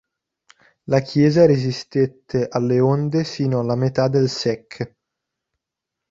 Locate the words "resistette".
1.45-2.47